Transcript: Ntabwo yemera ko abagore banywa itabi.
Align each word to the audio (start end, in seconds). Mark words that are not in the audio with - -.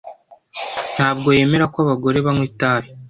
Ntabwo 0.95 1.27
yemera 1.37 1.65
ko 1.73 1.77
abagore 1.85 2.17
banywa 2.25 2.45
itabi. 2.51 2.87